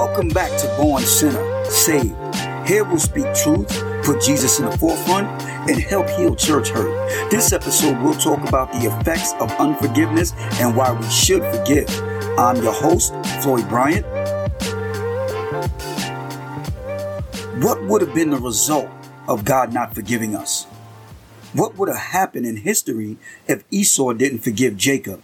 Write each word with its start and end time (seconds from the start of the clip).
Welcome 0.00 0.28
back 0.28 0.58
to 0.62 0.76
Born 0.78 1.02
Sinner, 1.02 1.64
Saved. 1.66 2.16
Here 2.66 2.84
we'll 2.84 2.98
speak 2.98 3.26
truth, 3.34 3.68
put 4.02 4.22
Jesus 4.22 4.58
in 4.58 4.64
the 4.64 4.78
forefront, 4.78 5.28
and 5.68 5.78
help 5.78 6.08
heal 6.08 6.34
church 6.34 6.70
hurt. 6.70 7.30
This 7.30 7.52
episode 7.52 8.00
we'll 8.00 8.14
talk 8.14 8.48
about 8.48 8.72
the 8.72 8.86
effects 8.86 9.34
of 9.40 9.52
unforgiveness 9.60 10.32
and 10.58 10.74
why 10.74 10.90
we 10.90 11.06
should 11.10 11.42
forgive. 11.54 11.86
I'm 12.38 12.56
your 12.62 12.72
host, 12.72 13.12
Floyd 13.42 13.68
Bryant. 13.68 14.06
What 17.62 17.82
would 17.84 18.00
have 18.00 18.14
been 18.14 18.30
the 18.30 18.40
result 18.40 18.88
of 19.28 19.44
God 19.44 19.74
not 19.74 19.94
forgiving 19.94 20.34
us? 20.34 20.64
What 21.52 21.76
would 21.76 21.90
have 21.90 21.98
happened 21.98 22.46
in 22.46 22.56
history 22.56 23.18
if 23.46 23.64
Esau 23.70 24.14
didn't 24.14 24.38
forgive 24.38 24.78
Jacob? 24.78 25.22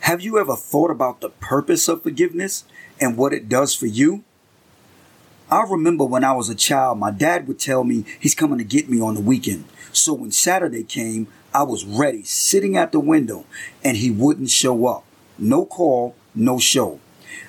Have 0.00 0.20
you 0.20 0.38
ever 0.38 0.54
thought 0.54 0.90
about 0.90 1.20
the 1.20 1.30
purpose 1.30 1.88
of 1.88 2.02
forgiveness 2.02 2.64
and 3.00 3.16
what 3.16 3.32
it 3.32 3.48
does 3.48 3.74
for 3.74 3.86
you? 3.86 4.22
I 5.50 5.62
remember 5.62 6.04
when 6.04 6.24
I 6.24 6.32
was 6.32 6.48
a 6.48 6.54
child, 6.54 6.98
my 6.98 7.10
dad 7.10 7.46
would 7.46 7.58
tell 7.58 7.84
me 7.84 8.04
he's 8.20 8.34
coming 8.34 8.58
to 8.58 8.64
get 8.64 8.88
me 8.88 9.00
on 9.00 9.14
the 9.14 9.20
weekend. 9.20 9.64
So 9.92 10.12
when 10.12 10.32
Saturday 10.32 10.84
came, 10.84 11.28
I 11.54 11.62
was 11.62 11.84
ready, 11.84 12.22
sitting 12.22 12.76
at 12.76 12.92
the 12.92 13.00
window, 13.00 13.46
and 13.82 13.96
he 13.96 14.10
wouldn't 14.10 14.50
show 14.50 14.86
up. 14.86 15.04
No 15.38 15.64
call, 15.64 16.14
no 16.34 16.58
show. 16.58 17.00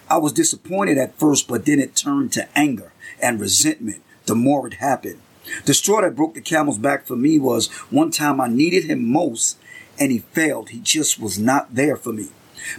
I 0.09 0.17
was 0.17 0.33
disappointed 0.33 0.97
at 0.97 1.17
first, 1.19 1.47
but 1.47 1.65
then 1.65 1.79
it 1.79 1.95
turned 1.95 2.31
to 2.33 2.47
anger 2.57 2.91
and 3.21 3.39
resentment 3.39 4.01
the 4.25 4.35
more 4.35 4.67
it 4.67 4.75
happened. 4.75 5.19
The 5.65 5.73
straw 5.73 6.01
that 6.01 6.15
broke 6.15 6.33
the 6.33 6.41
camel's 6.41 6.77
back 6.77 7.05
for 7.05 7.15
me 7.15 7.39
was 7.39 7.67
one 7.89 8.11
time 8.11 8.39
I 8.39 8.47
needed 8.47 8.85
him 8.85 9.07
most 9.07 9.57
and 9.99 10.11
he 10.11 10.19
failed. 10.19 10.69
He 10.69 10.79
just 10.79 11.19
was 11.19 11.39
not 11.39 11.73
there 11.73 11.95
for 11.95 12.13
me. 12.13 12.29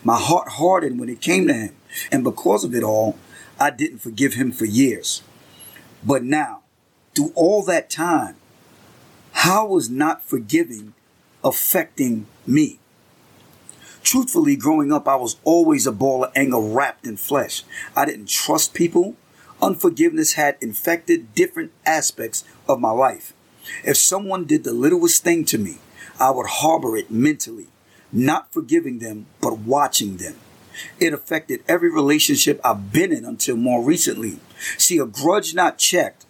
My 0.02 0.19
heart 0.19 0.48
hardened 0.52 0.98
when 1.01 1.09
it 1.09 1.20
came 1.20 1.47
to 1.48 1.55
him. 1.55 1.74
And 2.12 2.24
because 2.24 2.65
of 2.65 2.74
it 2.74 2.83
all, 2.83 3.19
I 3.59 3.70
didn't 3.70 3.98
forgive 3.98 4.34
him 4.34 4.52
for 4.52 4.65
years. 4.65 5.23
But 6.04 6.23
now, 6.23 6.62
through 7.15 7.32
all 7.35 7.62
that 7.65 7.90
time, 7.90 8.37
how 9.32 9.66
was 9.66 9.90
not 9.90 10.23
forgiving 10.23 10.95
affecting 11.43 12.27
me? 12.46 12.79
Truthfully, 14.02 14.57
growing 14.57 14.93
up, 14.93 15.07
I 15.07 15.16
was 15.16 15.37
always 15.45 15.87
a 15.87 15.93
ball 15.93 16.24
of 16.24 16.32
anger 16.34 16.60
wrapped 16.60 17.07
in 17.07 17.16
flesh. 17.16 17.62
I 17.95 18.05
didn't 18.05 18.29
trust 18.29 18.74
people. 18.74 19.16
Unforgiveness 19.60 20.34
had 20.34 20.57
infected 20.60 21.34
different 21.34 21.73
aspects 21.84 22.45
of 22.68 22.80
my 22.80 22.90
life. 22.90 23.32
If 23.84 23.96
someone 23.96 24.45
did 24.45 24.65
the 24.65 24.73
littlest 24.73 25.24
thing 25.24 25.45
to 25.46 25.59
me, 25.59 25.79
I 26.18 26.30
would 26.30 26.46
harbor 26.46 26.96
it 26.96 27.10
mentally, 27.10 27.66
not 28.12 28.52
forgiving 28.52 28.98
them, 28.98 29.26
but 29.40 29.59
watching 29.59 30.16
them. 30.16 30.37
It 31.01 31.12
affected 31.12 31.62
every 31.68 31.90
relationship 31.90 32.60
I've 32.65 32.92
been 32.92 33.12
in 33.12 33.24
until 33.24 33.56
more 33.56 33.82
recently. 33.82 34.38
See, 34.76 34.98
a 34.98 35.06
grudge 35.06 35.54
not 35.54 35.78
checked 35.78 36.24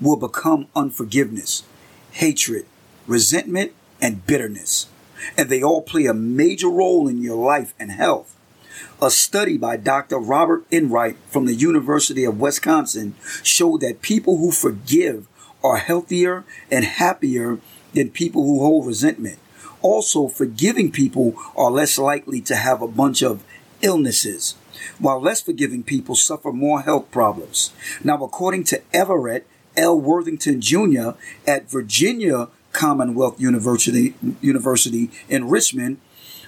will 0.00 0.16
become 0.16 0.66
unforgiveness, 0.74 1.62
hatred, 2.12 2.66
resentment, 3.06 3.72
and 4.00 4.26
bitterness. 4.26 4.88
And 5.36 5.48
they 5.48 5.62
all 5.62 5.82
play 5.82 6.06
a 6.06 6.14
major 6.14 6.68
role 6.68 7.08
in 7.08 7.22
your 7.22 7.36
life 7.36 7.74
and 7.78 7.92
health. 7.92 8.36
A 9.02 9.10
study 9.10 9.58
by 9.58 9.76
Dr. 9.76 10.18
Robert 10.18 10.64
Enright 10.70 11.16
from 11.26 11.46
the 11.46 11.54
University 11.54 12.24
of 12.24 12.40
Wisconsin 12.40 13.14
showed 13.42 13.80
that 13.80 14.02
people 14.02 14.38
who 14.38 14.50
forgive 14.50 15.26
are 15.62 15.76
healthier 15.76 16.44
and 16.70 16.84
happier 16.84 17.58
than 17.94 18.10
people 18.10 18.44
who 18.44 18.60
hold 18.60 18.86
resentment. 18.86 19.38
Also, 19.82 20.28
forgiving 20.28 20.90
people 20.92 21.34
are 21.56 21.70
less 21.70 21.98
likely 21.98 22.40
to 22.42 22.56
have 22.56 22.82
a 22.82 22.88
bunch 22.88 23.22
of 23.22 23.42
illnesses, 23.82 24.54
while 24.98 25.20
less 25.20 25.40
forgiving 25.40 25.82
people 25.82 26.14
suffer 26.14 26.52
more 26.52 26.82
health 26.82 27.10
problems. 27.10 27.72
Now, 28.04 28.22
according 28.22 28.64
to 28.64 28.82
Everett 28.92 29.46
L. 29.76 29.98
Worthington 29.98 30.60
Jr. 30.60 31.10
at 31.46 31.70
Virginia 31.70 32.48
Commonwealth 32.72 33.40
University, 33.40 34.14
University 34.40 35.10
in 35.28 35.48
Richmond, 35.48 35.98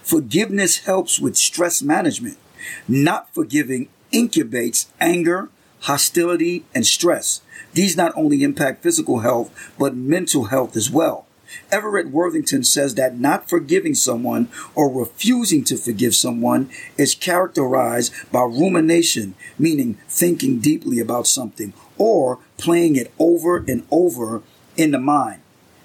forgiveness 0.03 0.79
helps 0.79 1.19
with 1.19 1.37
stress 1.37 1.83
management. 1.83 2.39
Not 2.87 3.33
forgiving 3.35 3.89
incubates 4.13 4.87
anger, 5.01 5.49
hostility, 5.81 6.65
and 6.75 6.87
stress. 6.87 7.41
These 7.73 7.97
not 7.97 8.13
only 8.15 8.43
impact 8.43 8.83
physical 8.83 9.21
health, 9.21 9.51
but 9.79 9.97
mental 9.97 10.45
health 10.45 10.77
as 10.77 10.91
well. 10.91 11.27
Everett 11.71 12.09
Worthington 12.09 12.65
says 12.65 12.95
that 12.97 13.19
not 13.19 13.49
forgiving 13.49 13.95
someone 13.95 14.49
or 14.75 14.93
refusing 14.93 15.65
to 15.65 15.77
forgive 15.77 16.15
someone 16.15 16.71
is 16.97 17.15
characterized 17.15 18.13
by 18.31 18.43
rumination, 18.43 19.35
meaning 19.59 19.99
thinking 20.09 20.61
deeply 20.61 20.99
about 21.01 21.27
something 21.27 21.73
or 21.99 22.39
playing 22.59 22.97
it 22.97 23.13
over 23.19 23.59
and 23.59 23.87
over 23.91 24.43
in 24.77 24.91
the 24.91 24.99
mind. 24.99 25.41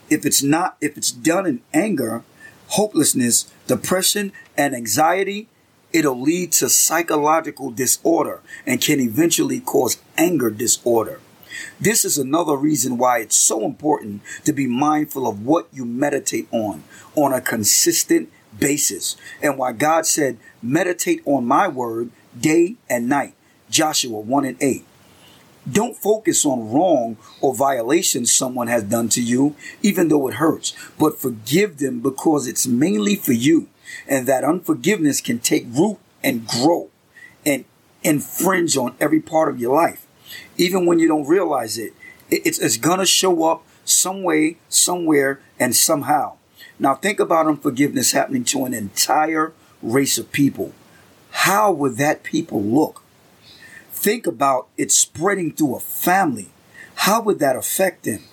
If 0.09 0.25
it's 0.25 0.41
not, 0.41 0.77
if 0.81 0.97
it's 0.97 1.11
done 1.11 1.45
in 1.45 1.61
anger, 1.73 2.23
hopelessness, 2.69 3.51
depression, 3.67 4.31
and 4.57 4.73
anxiety, 4.73 5.47
it'll 5.91 6.19
lead 6.19 6.51
to 6.53 6.69
psychological 6.69 7.71
disorder 7.71 8.41
and 8.65 8.81
can 8.81 8.99
eventually 8.99 9.59
cause 9.59 9.97
anger 10.17 10.49
disorder. 10.49 11.19
This 11.79 12.05
is 12.05 12.17
another 12.17 12.55
reason 12.55 12.97
why 12.97 13.19
it's 13.19 13.35
so 13.35 13.65
important 13.65 14.21
to 14.45 14.53
be 14.53 14.67
mindful 14.67 15.27
of 15.27 15.45
what 15.45 15.67
you 15.71 15.85
meditate 15.85 16.47
on 16.51 16.83
on 17.15 17.33
a 17.33 17.41
consistent 17.41 18.31
basis 18.57 19.15
and 19.41 19.57
why 19.57 19.73
God 19.73 20.05
said, 20.05 20.37
meditate 20.61 21.21
on 21.25 21.45
my 21.45 21.67
word 21.67 22.11
day 22.39 22.75
and 22.89 23.09
night. 23.09 23.33
Joshua 23.69 24.19
1 24.19 24.45
and 24.45 24.57
8. 24.61 24.85
Don't 25.69 25.97
focus 25.97 26.45
on 26.45 26.71
wrong 26.71 27.17
or 27.41 27.53
violations 27.53 28.33
someone 28.33 28.67
has 28.67 28.83
done 28.83 29.09
to 29.09 29.21
you, 29.21 29.55
even 29.81 30.07
though 30.07 30.27
it 30.29 30.35
hurts, 30.35 30.73
but 30.97 31.19
forgive 31.19 31.79
them 31.79 31.99
because 31.99 32.47
it's 32.47 32.65
mainly 32.65 33.15
for 33.15 33.33
you. 33.33 33.67
And 34.07 34.27
that 34.27 34.45
unforgiveness 34.45 35.19
can 35.19 35.39
take 35.39 35.65
root 35.69 35.97
and 36.23 36.47
grow 36.47 36.89
and 37.45 37.65
infringe 38.03 38.77
on 38.77 38.95
every 38.99 39.19
part 39.19 39.49
of 39.49 39.59
your 39.59 39.75
life 39.75 40.06
even 40.57 40.85
when 40.85 40.99
you 40.99 41.07
don't 41.07 41.27
realize 41.27 41.77
it. 41.77 41.93
It's, 42.29 42.59
it's 42.59 42.77
going 42.77 42.99
to 42.99 43.05
show 43.05 43.45
up 43.45 43.63
some 43.85 44.23
way, 44.23 44.57
somewhere, 44.69 45.39
and 45.59 45.75
somehow. 45.75 46.37
Now, 46.79 46.95
think 46.95 47.19
about 47.19 47.47
unforgiveness 47.47 48.11
happening 48.11 48.43
to 48.45 48.65
an 48.65 48.73
entire 48.73 49.53
race 49.81 50.17
of 50.17 50.31
people. 50.31 50.73
How 51.31 51.71
would 51.71 51.97
that 51.97 52.23
people 52.23 52.61
look? 52.61 53.03
Think 53.91 54.27
about 54.27 54.67
it 54.77 54.91
spreading 54.91 55.53
through 55.53 55.75
a 55.75 55.79
family. 55.79 56.49
How 56.95 57.21
would 57.21 57.39
that 57.39 57.55
affect 57.55 58.03
them? 58.03 58.23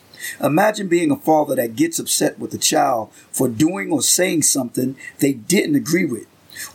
Imagine 0.41 0.89
being 0.89 1.11
a 1.11 1.17
father 1.17 1.55
that 1.55 1.77
gets 1.77 1.99
upset 1.99 2.39
with 2.39 2.55
a 2.55 2.59
child 2.59 3.13
for 3.31 3.49
doing 3.49 3.91
or 3.91 4.03
saying 4.03 4.43
something 4.43 4.97
they 5.19 5.33
didn't 5.33 5.75
agree 5.75 6.05
with, 6.05 6.27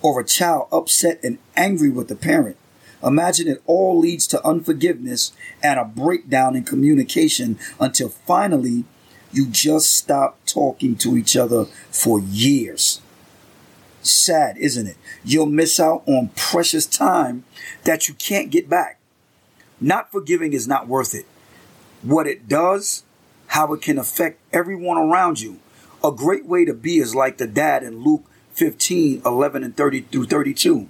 or 0.01 0.19
a 0.19 0.25
child 0.25 0.67
upset 0.71 1.19
and 1.23 1.39
angry 1.55 1.89
with 1.89 2.07
the 2.07 2.15
parent. 2.15 2.57
Imagine 3.03 3.47
it 3.47 3.61
all 3.65 3.97
leads 3.97 4.27
to 4.27 4.45
unforgiveness 4.45 5.31
and 5.63 5.79
a 5.79 5.85
breakdown 5.85 6.55
in 6.55 6.63
communication 6.63 7.57
until 7.79 8.09
finally 8.09 8.83
you 9.31 9.47
just 9.47 9.95
stop 9.95 10.37
talking 10.45 10.95
to 10.97 11.15
each 11.15 11.37
other 11.37 11.65
for 11.91 12.19
years. 12.19 13.01
Sad, 14.01 14.57
isn't 14.57 14.87
it? 14.87 14.97
You'll 15.23 15.45
miss 15.45 15.79
out 15.79 16.03
on 16.07 16.31
precious 16.35 16.85
time 16.85 17.43
that 17.83 18.07
you 18.07 18.13
can't 18.15 18.49
get 18.49 18.69
back. 18.69 18.99
Not 19.79 20.11
forgiving 20.11 20.53
is 20.53 20.67
not 20.67 20.87
worth 20.87 21.13
it. 21.13 21.25
What 22.01 22.27
it 22.27 22.47
does, 22.47 23.03
how 23.47 23.73
it 23.73 23.81
can 23.81 23.97
affect 23.97 24.39
everyone 24.51 24.97
around 24.97 25.41
you. 25.41 25.59
A 26.03 26.11
great 26.11 26.45
way 26.45 26.65
to 26.65 26.73
be 26.73 26.97
is 26.97 27.13
like 27.13 27.37
the 27.37 27.47
dad 27.47 27.83
in 27.83 28.03
Luke 28.03 28.23
15, 28.53 29.21
11 29.25 29.63
and 29.63 29.75
30 29.75 30.01
through 30.01 30.25
32. 30.25 30.87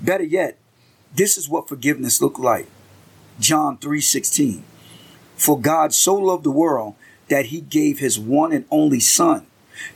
Better 0.00 0.24
yet, 0.24 0.58
this 1.16 1.36
is 1.36 1.48
what 1.48 1.68
forgiveness 1.68 2.20
looked 2.20 2.38
like. 2.38 2.66
John 3.40 3.78
3:16. 3.78 4.62
For 5.36 5.58
God 5.58 5.92
so 5.92 6.14
loved 6.14 6.44
the 6.44 6.50
world 6.50 6.94
that 7.28 7.46
he 7.46 7.60
gave 7.60 7.98
his 7.98 8.18
one 8.18 8.52
and 8.52 8.64
only 8.70 9.00
son, 9.00 9.46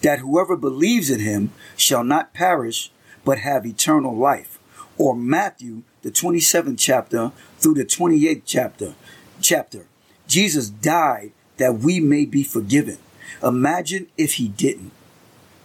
that 0.02 0.18
whoever 0.18 0.56
believes 0.56 1.10
in 1.10 1.20
him 1.20 1.52
shall 1.76 2.04
not 2.04 2.34
perish 2.34 2.90
but 3.24 3.38
have 3.38 3.64
eternal 3.64 4.16
life. 4.16 4.58
Or 4.98 5.14
Matthew 5.14 5.82
the 6.02 6.10
27th 6.10 6.78
chapter 6.78 7.32
through 7.58 7.74
the 7.74 7.84
28th 7.84 8.42
chapter. 8.46 8.94
Chapter. 9.40 9.86
Jesus 10.26 10.70
died 10.70 11.32
that 11.58 11.78
we 11.78 12.00
may 12.00 12.24
be 12.24 12.42
forgiven. 12.42 12.98
Imagine 13.42 14.06
if 14.16 14.34
he 14.34 14.48
didn't. 14.48 14.92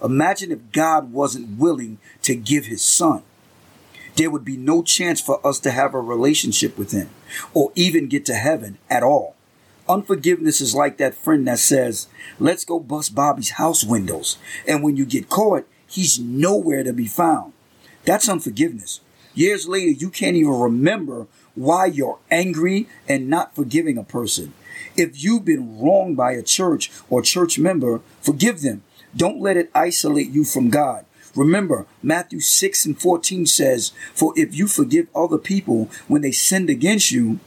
Imagine 0.03 0.51
if 0.51 0.71
God 0.71 1.13
wasn't 1.13 1.57
willing 1.57 1.97
to 2.23 2.35
give 2.35 2.65
his 2.65 2.81
son 2.81 3.23
there 4.15 4.29
would 4.29 4.45
be 4.45 4.57
no 4.57 4.81
chance 4.81 5.19
for 5.21 5.45
us 5.45 5.59
to 5.59 5.71
have 5.71 5.93
a 5.93 5.99
relationship 5.99 6.77
with 6.77 6.91
Him 6.91 7.09
or 7.53 7.71
even 7.75 8.07
get 8.07 8.25
to 8.25 8.35
heaven 8.35 8.77
at 8.89 9.03
all. 9.03 9.35
Unforgiveness 9.87 10.61
is 10.61 10.73
like 10.73 10.97
that 10.97 11.15
friend 11.15 11.47
that 11.47 11.59
says, 11.59 12.07
let's 12.39 12.65
go 12.65 12.79
bust 12.79 13.13
Bobby's 13.13 13.51
house 13.51 13.83
windows. 13.83 14.37
And 14.67 14.83
when 14.83 14.97
you 14.97 15.05
get 15.05 15.29
caught, 15.29 15.67
he's 15.87 16.17
nowhere 16.17 16.83
to 16.83 16.91
be 16.91 17.07
found. 17.07 17.53
That's 18.03 18.27
unforgiveness. 18.27 19.01
Years 19.35 19.67
later, 19.67 19.91
you 19.91 20.09
can't 20.09 20.37
even 20.37 20.59
remember 20.59 21.27
why 21.55 21.85
you're 21.85 22.19
angry 22.31 22.87
and 23.07 23.29
not 23.29 23.53
forgiving 23.55 23.97
a 23.97 24.03
person. 24.03 24.53
If 24.95 25.23
you've 25.23 25.45
been 25.45 25.79
wronged 25.79 26.17
by 26.17 26.31
a 26.31 26.41
church 26.41 26.89
or 27.09 27.21
church 27.21 27.59
member, 27.59 28.01
forgive 28.21 28.61
them. 28.61 28.83
Don't 29.15 29.39
let 29.39 29.57
it 29.57 29.71
isolate 29.75 30.29
you 30.29 30.43
from 30.45 30.69
God. 30.69 31.05
Remember, 31.35 31.85
Matthew 32.01 32.39
6 32.39 32.85
and 32.85 32.99
14 32.99 33.45
says, 33.45 33.91
For 34.13 34.33
if 34.37 34.55
you 34.55 34.67
forgive 34.67 35.07
other 35.13 35.37
people 35.37 35.89
when 36.07 36.21
they 36.21 36.31
sinned 36.31 36.69
against 36.69 37.11
you, 37.11 37.39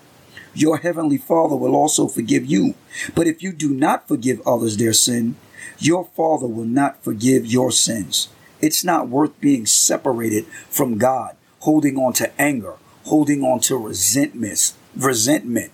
your 0.55 0.79
heavenly 0.79 1.19
Father 1.19 1.57
will 1.57 1.75
also 1.75 2.09
forgive 2.09 2.45
you. 2.45 2.75
But 3.15 3.27
if 3.27 3.43
you 3.43 3.53
do 3.53 3.71
not 3.71 4.09
forgive 4.09 4.47
others 4.47 4.77
their 4.77 4.93
sin, 4.93 5.37
your 5.79 6.05
Father 6.05 6.47
will 6.47 6.65
not 6.65 7.03
forgive 7.03 7.47
your 7.47 7.71
sins. 7.71 8.29
It's 8.61 8.85
not 8.85 9.09
worth 9.09 9.41
being 9.41 9.67
separated 9.67 10.47
from 10.69 10.99
God, 10.99 11.37
holding 11.61 11.97
on 11.97 12.13
to 12.15 12.41
anger, 12.41 12.75
holding 13.05 13.43
on 13.43 13.61
to 13.61 13.77
resentment, 13.77 14.73
resentment. 14.97 15.71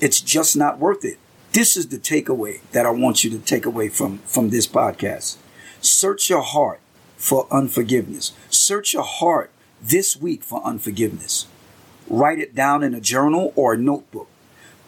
It's 0.00 0.20
just 0.20 0.56
not 0.56 0.78
worth 0.78 1.04
it. 1.04 1.18
This 1.52 1.76
is 1.76 1.88
the 1.88 1.98
takeaway 1.98 2.60
that 2.72 2.86
I 2.86 2.90
want 2.90 3.24
you 3.24 3.30
to 3.30 3.38
take 3.38 3.66
away 3.66 3.88
from, 3.88 4.18
from 4.18 4.50
this 4.50 4.66
podcast. 4.66 5.36
Search 5.80 6.30
your 6.30 6.42
heart 6.42 6.80
for 7.22 7.46
unforgiveness. 7.52 8.32
Search 8.50 8.92
your 8.92 9.04
heart 9.04 9.52
this 9.80 10.16
week 10.16 10.42
for 10.42 10.60
unforgiveness. 10.64 11.46
Write 12.08 12.40
it 12.40 12.52
down 12.52 12.82
in 12.82 12.94
a 12.94 13.00
journal 13.00 13.52
or 13.54 13.74
a 13.74 13.78
notebook. 13.78 14.26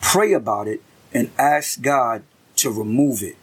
Pray 0.01 0.33
about 0.33 0.67
it 0.67 0.83
and 1.13 1.31
ask 1.39 1.81
God 1.81 2.25
to 2.57 2.73
remove 2.73 3.23
it. 3.23 3.37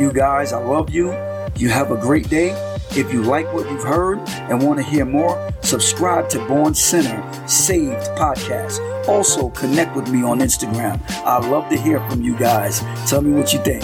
You 0.00 0.12
guys, 0.12 0.52
I 0.52 0.62
love 0.62 0.90
you. 0.90 1.10
You 1.56 1.68
have 1.70 1.90
a 1.90 1.96
great 1.96 2.30
day. 2.30 2.50
If 2.92 3.12
you 3.12 3.24
like 3.24 3.52
what 3.52 3.68
you've 3.68 3.82
heard 3.82 4.20
and 4.28 4.62
want 4.62 4.78
to 4.78 4.84
hear 4.84 5.04
more, 5.04 5.52
subscribe 5.62 6.28
to 6.30 6.46
Born 6.46 6.74
Sinner 6.74 7.20
Saved 7.48 8.06
Podcast. 8.16 8.78
Also, 9.08 9.48
connect 9.50 9.96
with 9.96 10.08
me 10.08 10.22
on 10.22 10.38
Instagram. 10.38 11.02
I 11.24 11.44
love 11.44 11.68
to 11.70 11.76
hear 11.76 11.98
from 12.08 12.22
you 12.22 12.38
guys. 12.38 12.84
Tell 13.08 13.20
me 13.20 13.32
what 13.32 13.52
you 13.52 13.58
think. 13.64 13.82